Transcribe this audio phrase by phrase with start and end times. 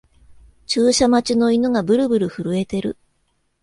[0.65, 2.97] 注射待ちの犬がブルブル震えてる